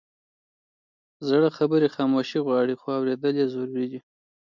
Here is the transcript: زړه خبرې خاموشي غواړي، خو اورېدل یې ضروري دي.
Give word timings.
زړه 1.27 1.47
خبرې 1.57 1.87
خاموشي 1.95 2.39
غواړي، 2.45 2.75
خو 2.81 2.87
اورېدل 2.97 3.33
یې 3.41 3.45
ضروري 3.53 3.85
دي. 3.91 3.99